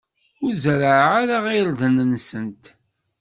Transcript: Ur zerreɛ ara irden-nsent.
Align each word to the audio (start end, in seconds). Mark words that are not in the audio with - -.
Ur 0.43 0.53
zerreɛ 0.63 1.01
ara 1.37 1.57
irden-nsent. 1.59 2.63